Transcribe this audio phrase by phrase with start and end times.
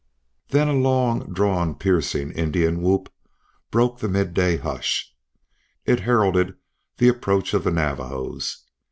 [0.49, 3.13] Then a long drawn piercing Indian whoop
[3.69, 5.13] broke the midday hush.
[5.85, 6.55] It heralded
[6.97, 8.63] the approach of the Navajos.